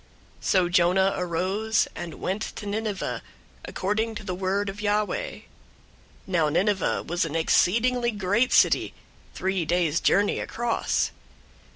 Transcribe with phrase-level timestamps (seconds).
[0.39, 3.21] 003:003 So Jonah arose, and went to Nineveh,
[3.65, 5.41] according to the word of Yahweh.
[6.25, 8.95] Now Nineveh was an exceedingly great city,
[9.35, 11.11] three days' journey across.